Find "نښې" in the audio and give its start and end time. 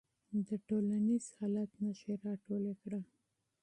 1.81-2.13